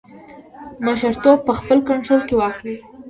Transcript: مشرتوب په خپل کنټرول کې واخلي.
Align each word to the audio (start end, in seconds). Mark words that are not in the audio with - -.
مشرتوب 0.85 1.39
په 1.47 1.53
خپل 1.59 1.77
کنټرول 1.89 2.21
کې 2.27 2.35
واخلي. 2.37 2.75